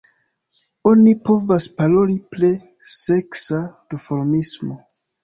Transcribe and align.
Oni 0.91 1.11
povas 1.27 1.67
paroli 1.81 2.15
pri 2.37 2.49
seksa 2.95 3.61
duformismo. 3.95 4.79